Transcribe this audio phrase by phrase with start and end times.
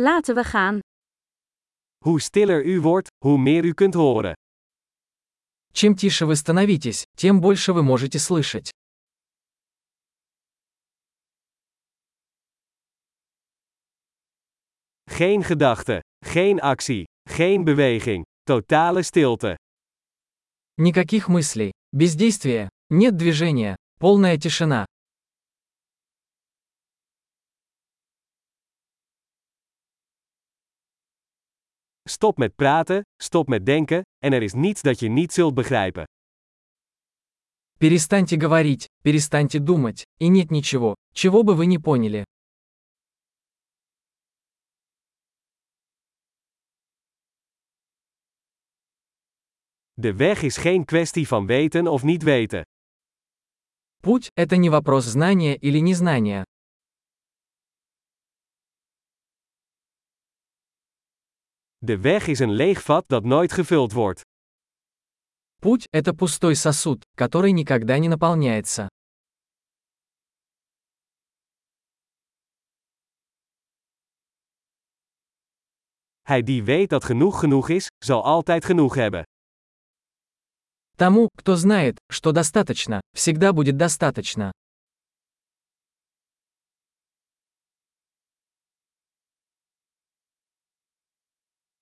[0.00, 0.78] Laten we gaan.
[2.04, 4.34] Hoe stiller u wordt, hoe meer u kunt horen.
[5.72, 8.70] Чем тише вы становитесь, тем больше вы можете слышать.
[15.10, 19.56] Geen gedachte, geen actie, geen beweging, totale stilte.
[20.76, 24.86] Никаких мыслей, бездействия, нет движения, полная тишина.
[32.08, 36.04] Stop met praten, stop met denken, en er is niets dat je niet zult begrijpen.
[37.78, 42.24] Перестаньте говорить, перестаньте думать, и нет ничего, чего бы вы не поняли.
[49.94, 52.62] De weg is geen kwestie van weten of niet weten.
[54.00, 56.44] Путь– это не вопрос знания или незнания.
[61.77, 64.21] De weg is een leeg vat dat nooit gevuld wordt.
[65.61, 68.87] Путь – это пустой сосуд, который никогда не наполняется.
[76.21, 79.23] Hij die weet dat genoeg genoeg is, zal altijd genoeg hebben.
[80.97, 84.51] Тому, кто знает, что достаточно, всегда будет достаточно.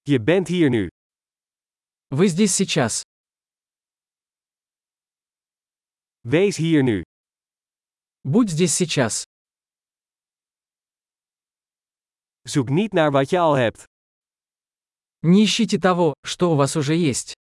[0.05, 0.89] Je bent hier nu.
[2.09, 3.03] Вы здесь сейчас.
[6.23, 7.03] Wees hier nu.
[8.23, 9.23] Будь здесь сейчас.
[12.41, 13.83] Zoek niet naar wat je al hebt.
[15.19, 17.33] Не ищите того, что у вас уже есть.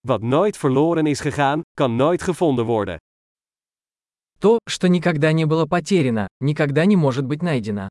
[0.00, 2.96] Wat nooit verloren is gegaan, kan nooit gevonden worden.
[4.40, 7.88] То, что никогда не было потеряно, никогда не может быть найдено.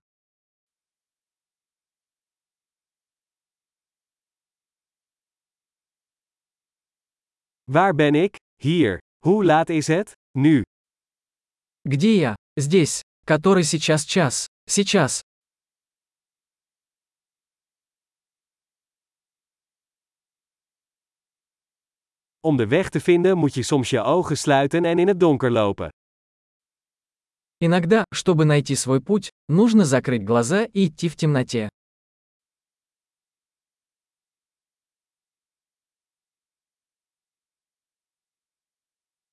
[7.67, 8.35] Waar ben ik?
[8.61, 8.97] Hier.
[9.25, 10.13] Hoe laat is het?
[10.37, 10.63] Nu.
[11.83, 12.35] Где я?
[12.55, 13.01] Здесь.
[13.25, 14.45] Который сейчас час.
[14.69, 15.21] Сейчас.
[22.39, 25.51] Om de weg te vinden moet je soms je ogen sluiten en in het donker
[25.51, 25.89] lopen.
[27.62, 31.68] Иногда, чтобы найти свой путь, нужно закрыть глаза и идти в темноте.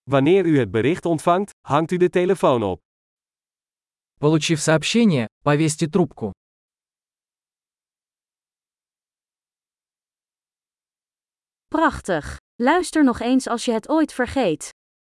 [0.10, 2.80] Wanneer u het bericht ontvangt, hangt u de telefoon op.
[4.20, 6.32] Получив сообщение, повесьте трубку.
[11.68, 12.38] Prachtig.
[12.56, 14.77] Luister nog eens als je het ooit vergeet.